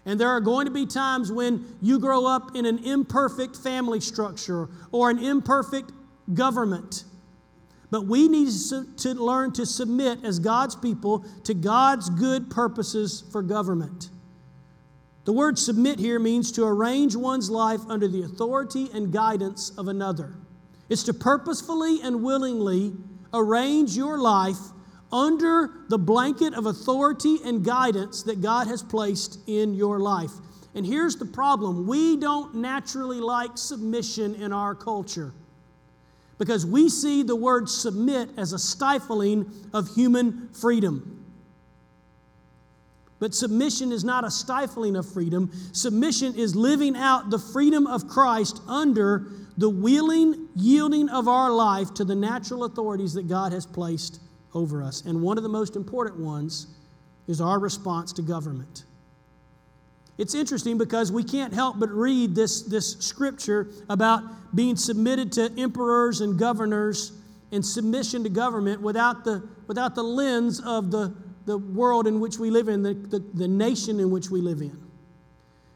[0.07, 3.99] And there are going to be times when you grow up in an imperfect family
[3.99, 5.91] structure or an imperfect
[6.33, 7.03] government.
[7.91, 8.49] But we need
[8.97, 14.09] to learn to submit as God's people to God's good purposes for government.
[15.25, 19.89] The word submit here means to arrange one's life under the authority and guidance of
[19.89, 20.35] another.
[20.87, 22.93] It's to purposefully and willingly
[23.33, 24.57] arrange your life
[25.11, 30.31] under the blanket of authority and guidance that God has placed in your life.
[30.75, 35.33] And here's the problem we don't naturally like submission in our culture
[36.37, 41.13] because we see the word submit as a stifling of human freedom.
[43.19, 45.51] But submission is not a stifling of freedom.
[45.71, 51.95] Submission is living out the freedom of Christ under the willing yielding of our life
[51.95, 54.19] to the natural authorities that God has placed
[54.57, 55.05] over us.
[55.05, 56.67] And one of the most important ones
[57.27, 58.83] is our response to government.
[60.17, 64.23] It's interesting because we can't help but read this, this scripture about
[64.55, 67.11] being submitted to emperors and governors
[67.51, 71.13] and submission to government without the, without the lens of the,
[71.45, 74.61] the world in which we live in, the, the, the nation in which we live
[74.61, 74.77] in.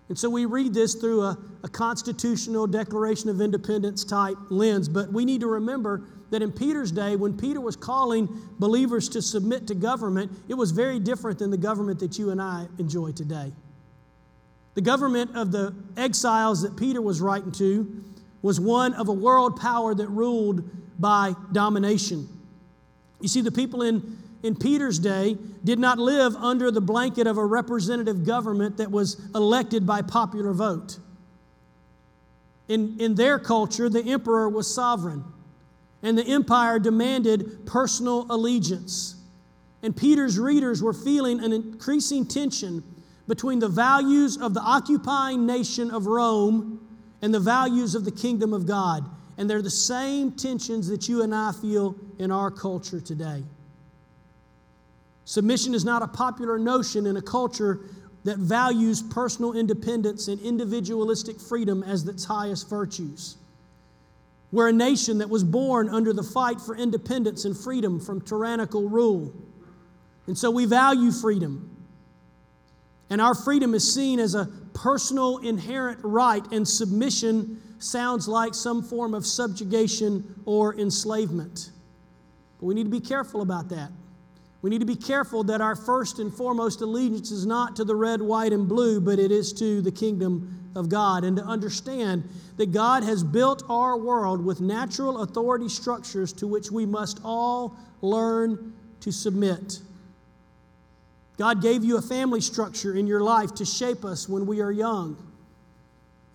[0.10, 5.14] And so we read this through a, a constitutional Declaration of Independence type lens, but
[5.14, 9.68] we need to remember that in Peter's day, when Peter was calling believers to submit
[9.68, 13.52] to government, it was very different than the government that you and I enjoy today.
[14.74, 18.04] The government of the exiles that Peter was writing to
[18.42, 20.64] was one of a world power that ruled
[21.00, 22.28] by domination.
[23.20, 27.38] You see, the people in, in Peter's day did not live under the blanket of
[27.38, 30.98] a representative government that was elected by popular vote.
[32.68, 35.26] In, in their culture, the emperor was sovereign,
[36.04, 39.16] and the empire demanded personal allegiance.
[39.84, 42.84] And Peter's readers were feeling an increasing tension
[43.28, 46.86] between the values of the occupying nation of Rome
[47.22, 49.10] and the values of the kingdom of God.
[49.38, 53.44] And they're the same tensions that you and I feel in our culture today.
[55.26, 57.80] Submission is not a popular notion in a culture
[58.24, 63.38] that values personal independence and individualistic freedom as its highest virtues.
[64.52, 68.90] We're a nation that was born under the fight for independence and freedom from tyrannical
[68.90, 69.34] rule.
[70.28, 71.70] And so we value freedom.
[73.10, 78.84] And our freedom is seen as a personal, inherent right, and submission sounds like some
[78.84, 81.72] form of subjugation or enslavement.
[82.60, 83.90] But we need to be careful about that.
[84.62, 87.96] We need to be careful that our first and foremost allegiance is not to the
[87.96, 91.24] red, white, and blue, but it is to the kingdom of God.
[91.24, 96.72] And to understand that God has built our world with natural authority structures to which
[96.72, 99.80] we must all learn to submit.
[101.38, 104.72] God gave you a family structure in your life to shape us when we are
[104.72, 105.18] young.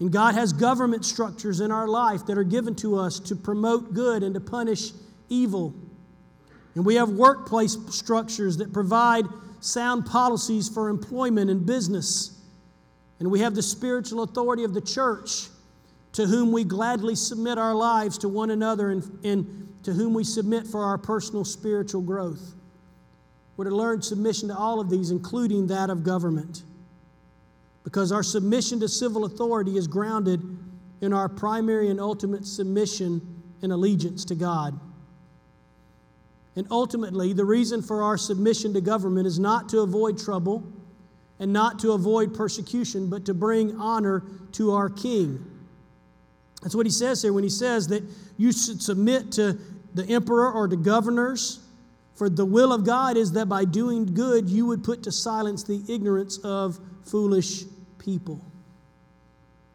[0.01, 3.95] And God has government structures in our life that are given to us to promote
[3.95, 4.91] good and to punish
[5.29, 5.75] evil.
[6.75, 9.25] And we have workplace structures that provide
[9.61, 12.36] sound policies for employment and business.
[13.19, 15.49] And we have the spiritual authority of the church
[16.13, 20.25] to whom we gladly submit our lives to one another and, and to whom we
[20.25, 22.55] submit for our personal spiritual growth.
[23.57, 26.63] We're to learn submission to all of these, including that of government.
[27.85, 30.43] Because our submission to civil authority is grounded
[31.01, 33.21] in our primary and ultimate submission
[33.63, 34.79] and allegiance to God.
[36.57, 40.65] And ultimately, the reason for our submission to government is not to avoid trouble
[41.39, 44.23] and not to avoid persecution, but to bring honor
[44.53, 45.45] to our King.
[46.63, 48.03] That's what he says here when he says that
[48.39, 49.59] you should submit to
[49.95, 51.61] the emperor or to governors.
[52.15, 55.63] For the will of God is that by doing good, you would put to silence
[55.63, 57.65] the ignorance of foolish
[57.99, 58.41] people.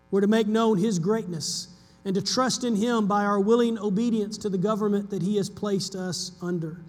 [0.09, 1.68] We're to make known his greatness
[2.03, 5.49] and to trust in him by our willing obedience to the government that he has
[5.49, 6.82] placed us under.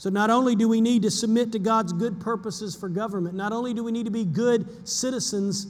[0.00, 3.52] So, not only do we need to submit to God's good purposes for government, not
[3.52, 5.66] only do we need to be good citizens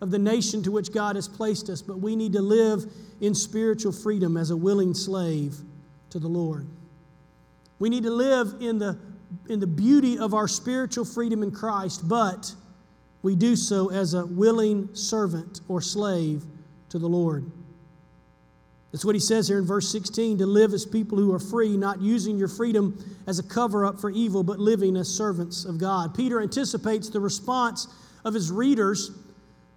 [0.00, 2.84] of the nation to which God has placed us, but we need to live
[3.20, 5.56] in spiritual freedom as a willing slave
[6.10, 6.64] to the Lord.
[7.80, 8.96] We need to live in the,
[9.48, 12.54] in the beauty of our spiritual freedom in Christ, but
[13.22, 16.44] we do so as a willing servant or slave
[16.90, 17.50] to the Lord.
[18.96, 21.76] That's what he says here in verse 16 to live as people who are free,
[21.76, 25.76] not using your freedom as a cover up for evil, but living as servants of
[25.76, 26.14] God.
[26.14, 27.88] Peter anticipates the response
[28.24, 29.10] of his readers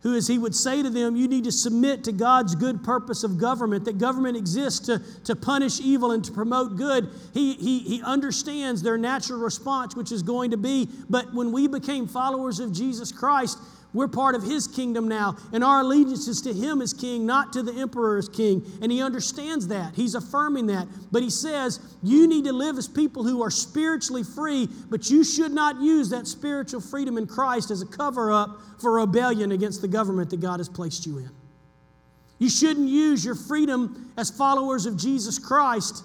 [0.03, 3.25] who, as he would say to them, you need to submit to God's good purpose
[3.25, 7.09] of government, that government exists to, to punish evil and to promote good.
[7.33, 11.67] He, he, he understands their natural response, which is going to be, but when we
[11.67, 13.57] became followers of Jesus Christ,
[13.91, 17.51] we're part of his kingdom now, and our allegiance is to him as king, not
[17.53, 18.63] to the emperor as king.
[18.83, 19.95] And he understands that.
[19.95, 20.87] He's affirming that.
[21.11, 25.23] But he says, You need to live as people who are spiritually free, but you
[25.23, 29.81] should not use that spiritual freedom in Christ as a cover up for rebellion against
[29.81, 31.31] the government that God has placed you in.
[32.37, 36.03] You shouldn't use your freedom as followers of Jesus Christ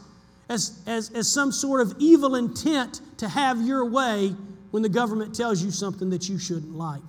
[0.48, 4.34] as, as, as some sort of evil intent to have your way
[4.70, 7.02] when the government tells you something that you shouldn't like.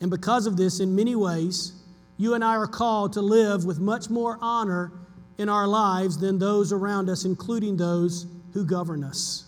[0.00, 1.72] And because of this, in many ways,
[2.18, 4.92] you and I are called to live with much more honor
[5.38, 9.44] in our lives than those around us, including those who govern us.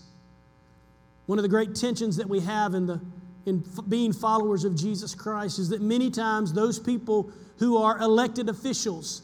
[1.25, 2.99] One of the great tensions that we have in, the,
[3.45, 8.49] in being followers of Jesus Christ is that many times those people who are elected
[8.49, 9.23] officials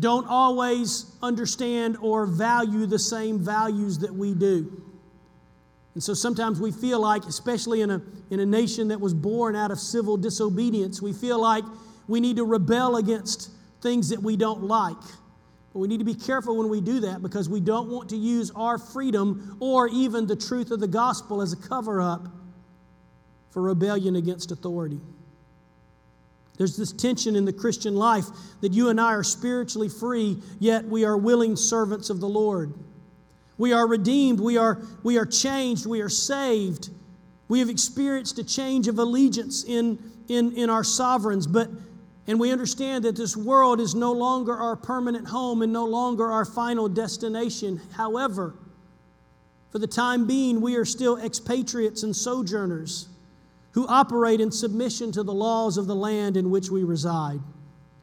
[0.00, 4.82] don't always understand or value the same values that we do.
[5.94, 9.54] And so sometimes we feel like, especially in a, in a nation that was born
[9.54, 11.64] out of civil disobedience, we feel like
[12.08, 13.50] we need to rebel against
[13.82, 14.96] things that we don't like.
[15.72, 18.16] But we need to be careful when we do that because we don't want to
[18.16, 22.26] use our freedom or even the truth of the gospel as a cover up
[23.50, 25.00] for rebellion against authority.
[26.58, 28.26] There's this tension in the Christian life
[28.60, 32.72] that you and I are spiritually free, yet we are willing servants of the Lord.
[33.58, 34.40] We are redeemed.
[34.40, 35.86] We are, we are changed.
[35.86, 36.90] We are saved.
[37.48, 39.98] We have experienced a change of allegiance in,
[40.28, 41.68] in, in our sovereigns, but
[42.26, 46.30] and we understand that this world is no longer our permanent home and no longer
[46.30, 47.80] our final destination.
[47.96, 48.54] However,
[49.70, 53.08] for the time being, we are still expatriates and sojourners
[53.72, 57.40] who operate in submission to the laws of the land in which we reside.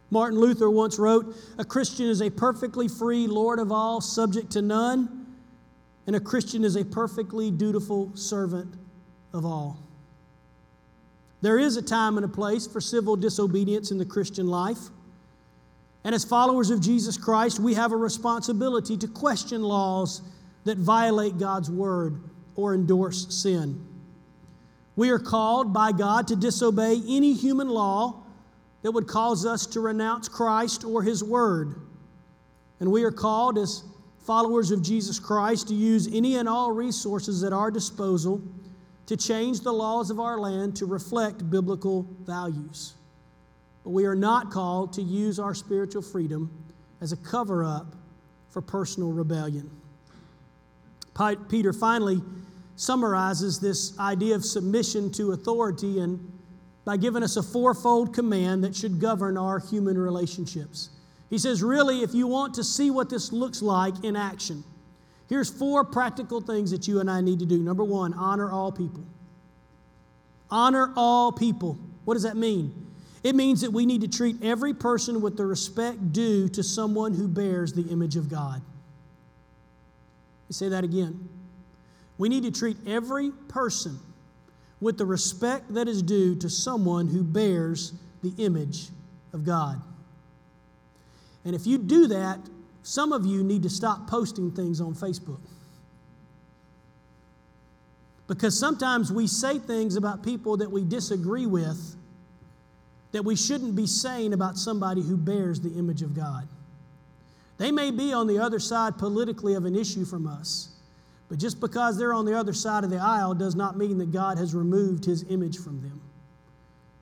[0.10, 4.62] Martin Luther once wrote A Christian is a perfectly free Lord of all, subject to
[4.62, 5.19] none
[6.10, 8.74] and a Christian is a perfectly dutiful servant
[9.32, 9.78] of all.
[11.42, 14.80] There is a time and a place for civil disobedience in the Christian life.
[16.04, 20.24] And as followers of Jesus Christ, we have a responsibility to question laws
[20.64, 22.20] that violate God's word
[22.56, 23.80] or endorse sin.
[24.96, 28.24] We are called by God to disobey any human law
[28.82, 31.76] that would cause us to renounce Christ or his word.
[32.80, 33.84] And we are called as
[34.30, 38.40] followers of Jesus Christ to use any and all resources at our disposal
[39.08, 42.94] to change the laws of our land to reflect biblical values.
[43.84, 46.52] But we are not called to use our spiritual freedom
[47.02, 47.96] as a cover up
[48.52, 49.68] for personal rebellion.
[51.50, 52.22] Peter finally
[52.76, 56.20] summarizes this idea of submission to authority and
[56.86, 60.92] by giving us a fourfold command that should govern our human relationships.
[61.30, 64.64] He says, really, if you want to see what this looks like in action,
[65.28, 67.60] here's four practical things that you and I need to do.
[67.60, 69.04] Number one, honor all people.
[70.50, 71.78] Honor all people.
[72.06, 72.88] What does that mean?
[73.24, 77.14] It means that we need to treat every person with the respect due to someone
[77.14, 78.62] who bears the image of God.
[80.50, 81.30] I say that again.
[82.18, 84.00] We need to treat every person
[84.82, 88.90] with the respect that is due to someone who bears the image
[89.34, 89.82] of God.
[91.46, 92.40] And if you do that,
[92.84, 95.40] some of you need to stop posting things on Facebook.
[98.28, 101.96] Because sometimes we say things about people that we disagree with
[103.12, 106.48] that we shouldn't be saying about somebody who bears the image of God.
[107.58, 110.70] They may be on the other side politically of an issue from us,
[111.28, 114.12] but just because they're on the other side of the aisle does not mean that
[114.12, 116.00] God has removed his image from them.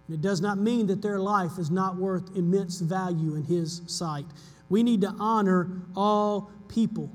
[0.10, 4.26] It does not mean that their life is not worth immense value in his sight.
[4.70, 7.10] We need to honor all people.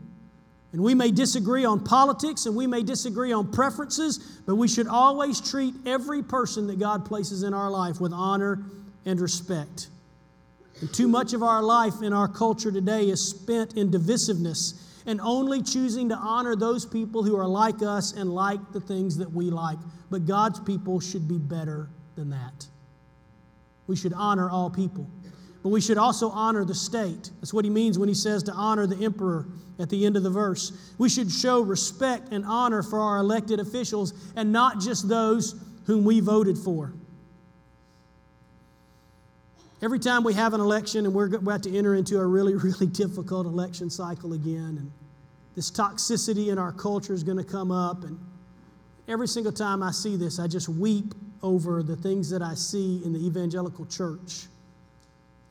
[0.73, 4.87] And we may disagree on politics and we may disagree on preferences, but we should
[4.87, 8.63] always treat every person that God places in our life with honor
[9.05, 9.89] and respect.
[10.81, 15.21] And too much of our life in our culture today is spent in divisiveness and
[15.21, 19.31] only choosing to honor those people who are like us and like the things that
[19.31, 19.79] we like.
[20.11, 22.67] But God's people should be better than that.
[23.93, 25.07] We should honor all people.
[25.63, 27.29] But we should also honor the state.
[27.41, 29.45] That's what he means when he says to honor the emperor
[29.79, 30.73] at the end of the verse.
[30.97, 36.07] We should show respect and honor for our elected officials and not just those whom
[36.07, 36.95] we voted for.
[39.83, 42.87] Every time we have an election, and we're about to enter into a really, really
[42.87, 44.91] difficult election cycle again, and
[45.55, 48.05] this toxicity in our culture is going to come up.
[48.05, 48.19] And
[49.07, 51.13] every single time I see this, I just weep
[51.43, 54.47] over the things that I see in the evangelical church,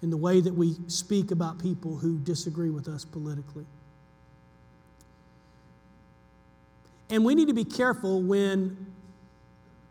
[0.02, 3.66] in the way that we speak about people who disagree with us politically.
[7.10, 8.88] And we need to be careful when,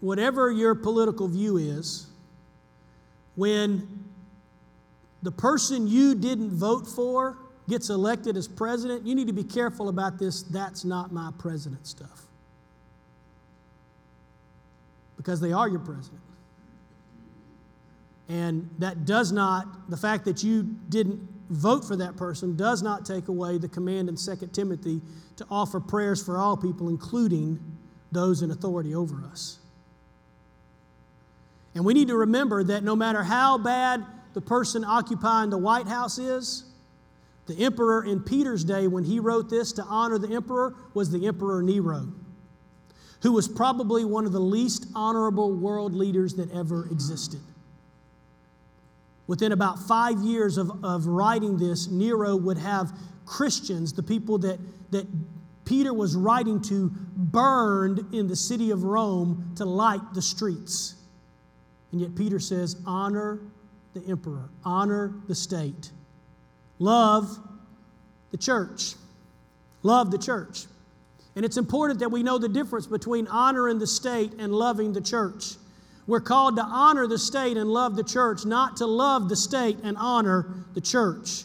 [0.01, 2.07] whatever your political view is,
[3.37, 4.05] when
[5.23, 7.37] the person you didn't vote for
[7.69, 10.43] gets elected as president, you need to be careful about this.
[10.43, 12.27] That's not my president stuff.
[15.21, 16.23] Because they are your president.
[18.31, 23.05] And that does not, the fact that you didn't vote for that person does not
[23.05, 25.03] take away the command in 2 Timothy
[25.37, 27.59] to offer prayers for all people, including
[28.13, 29.59] those in authority over us.
[31.75, 35.87] And we need to remember that no matter how bad the person occupying the White
[35.87, 36.65] House is.
[37.47, 41.27] The emperor in Peter's day, when he wrote this to honor the emperor, was the
[41.27, 42.09] Emperor Nero,
[43.23, 47.41] who was probably one of the least honorable world leaders that ever existed.
[49.27, 52.93] Within about five years of, of writing this, Nero would have
[53.27, 54.59] Christians, the people that,
[54.91, 55.07] that
[55.65, 60.97] Peter was writing to, burned in the city of Rome to light the streets.
[61.93, 63.39] And yet Peter says, Honor
[63.95, 65.91] the emperor, honor the state,
[66.79, 67.39] love
[68.31, 68.95] the church.
[69.83, 70.67] Love the church.
[71.41, 75.01] And it's important that we know the difference between honoring the state and loving the
[75.01, 75.55] church.
[76.07, 79.79] We're called to honor the state and love the church, not to love the state
[79.83, 81.45] and honor the church.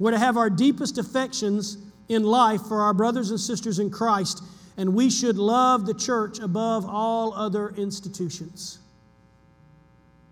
[0.00, 1.78] We're to have our deepest affections
[2.08, 4.42] in life for our brothers and sisters in Christ,
[4.76, 8.80] and we should love the church above all other institutions.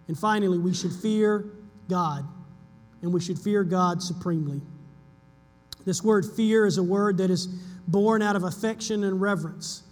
[0.09, 1.45] And finally, we should fear
[1.89, 2.25] God,
[3.03, 4.61] and we should fear God supremely.
[5.85, 7.47] This word fear is a word that is
[7.89, 9.83] born out of affection and reverence.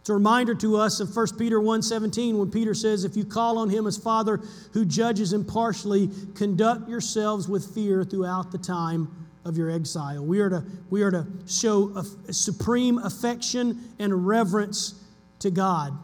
[0.00, 3.56] It's a reminder to us of 1 Peter 1:17 when Peter says, "If you call
[3.56, 4.40] on him as Father
[4.72, 9.08] who judges impartially, conduct yourselves with fear throughout the time
[9.44, 14.94] of your exile." We are to, we are to show a, supreme affection and reverence
[15.38, 15.96] to God.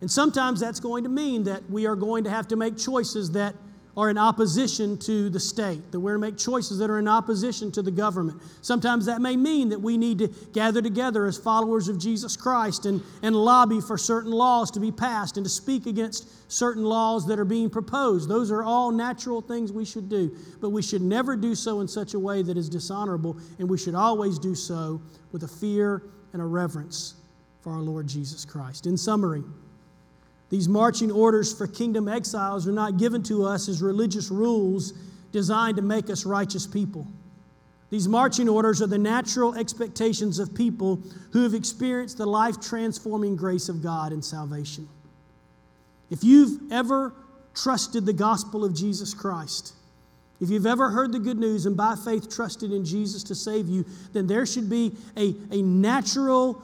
[0.00, 3.32] And sometimes that's going to mean that we are going to have to make choices
[3.32, 3.56] that
[3.96, 7.70] are in opposition to the state, that we're to make choices that are in opposition
[7.72, 8.40] to the government.
[8.60, 12.86] Sometimes that may mean that we need to gather together as followers of Jesus Christ
[12.86, 17.26] and, and lobby for certain laws to be passed and to speak against certain laws
[17.28, 18.28] that are being proposed.
[18.28, 21.88] Those are all natural things we should do, but we should never do so in
[21.88, 25.00] such a way that is dishonorable, and we should always do so
[25.32, 27.14] with a fear and a reverence
[27.62, 28.86] for our Lord Jesus Christ.
[28.86, 29.42] In summary,
[30.50, 34.92] these marching orders for kingdom exiles are not given to us as religious rules
[35.32, 37.06] designed to make us righteous people.
[37.90, 43.36] These marching orders are the natural expectations of people who have experienced the life transforming
[43.36, 44.88] grace of God and salvation.
[46.10, 47.12] If you've ever
[47.54, 49.74] trusted the gospel of Jesus Christ,
[50.40, 53.68] if you've ever heard the good news and by faith trusted in Jesus to save
[53.68, 56.60] you, then there should be a, a natural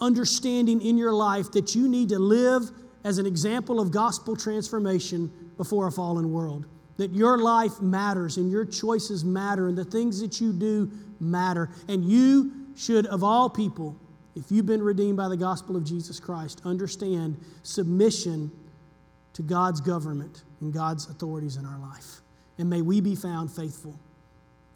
[0.00, 2.70] understanding in your life that you need to live
[3.06, 6.66] as an example of gospel transformation before a fallen world.
[6.96, 10.90] That your life matters and your choices matter and the things that you do
[11.20, 11.70] matter.
[11.86, 13.96] And you should, of all people,
[14.34, 18.50] if you've been redeemed by the gospel of Jesus Christ, understand submission
[19.34, 22.22] to God's government and God's authorities in our life.
[22.58, 23.94] And may we be found faithful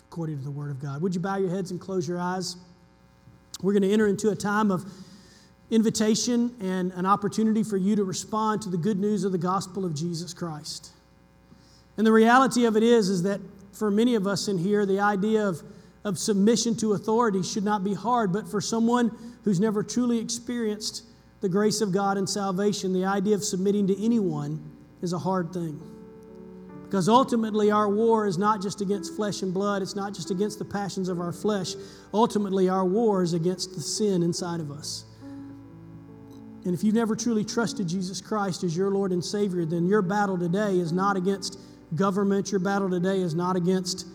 [0.07, 1.03] according to the Word of God.
[1.03, 2.57] Would you bow your heads and close your eyes?
[3.61, 4.85] We're going to enter into a time of
[5.71, 9.85] invitation and an opportunity for you to respond to the good news of the gospel
[9.85, 10.91] of Jesus Christ.
[11.97, 13.41] And the reality of it is, is that
[13.73, 15.63] for many of us in here, the idea of,
[16.05, 21.05] of submission to authority should not be hard, but for someone who's never truly experienced
[21.41, 24.63] the grace of God and salvation, the idea of submitting to anyone
[25.03, 25.81] is a hard thing.
[26.85, 30.59] Because ultimately, our war is not just against flesh and blood, it's not just against
[30.59, 31.75] the passions of our flesh.
[32.13, 35.05] Ultimately, our war is against the sin inside of us.
[36.65, 40.03] And if you've never truly trusted Jesus Christ as your Lord and Savior, then your
[40.03, 41.59] battle today is not against
[41.95, 44.07] government, your battle today is not against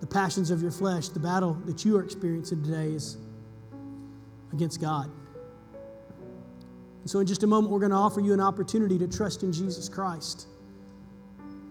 [0.00, 1.08] the passions of your flesh.
[1.08, 3.16] The battle that you are experiencing today is
[4.52, 5.10] against God.
[7.00, 9.42] And so, in just a moment, we're going to offer you an opportunity to trust
[9.42, 10.46] in Jesus Christ,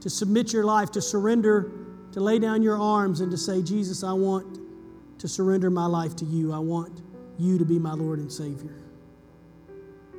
[0.01, 1.71] to submit your life, to surrender,
[2.11, 4.59] to lay down your arms, and to say, Jesus, I want
[5.19, 6.51] to surrender my life to you.
[6.51, 7.01] I want
[7.37, 8.75] you to be my Lord and Savior.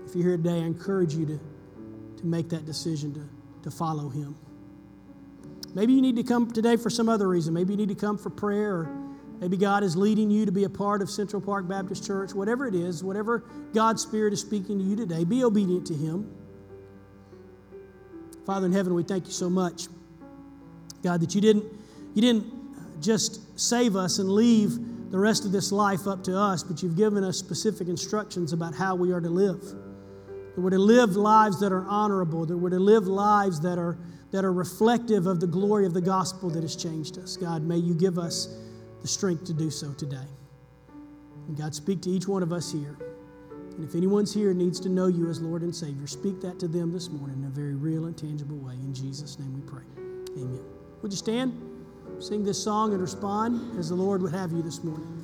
[0.07, 1.41] If you're here today, I encourage you to,
[2.19, 3.29] to make that decision to,
[3.63, 4.37] to follow Him.
[5.75, 7.55] Maybe you need to come today for some other reason.
[7.55, 9.03] Maybe you need to come for prayer or
[9.43, 12.33] Maybe God is leading you to be a part of Central Park Baptist Church.
[12.33, 13.43] Whatever it is, whatever
[13.75, 16.33] God's Spirit is speaking to you today, be obedient to Him.
[18.47, 19.89] Father in heaven, we thank you so much,
[21.03, 21.65] God, that you didn't,
[22.15, 26.63] you didn't just save us and leave the rest of this life up to us,
[26.63, 29.61] but you've given us specific instructions about how we are to live.
[30.55, 33.99] That we're to live lives that are honorable, that we're to live lives that are,
[34.31, 37.37] that are reflective of the glory of the gospel that has changed us.
[37.37, 38.49] God, may you give us
[39.01, 40.29] the strength to do so today.
[41.49, 42.97] And God, speak to each one of us here.
[43.77, 46.69] And if anyone's here needs to know you as Lord and Savior, speak that to
[46.69, 48.75] them this morning in a very real and tangible way.
[48.75, 49.83] In Jesus' name we pray.
[50.37, 50.61] Amen.
[51.01, 51.59] Would you stand,
[52.19, 55.22] sing this song, and respond as the Lord would have you this morning?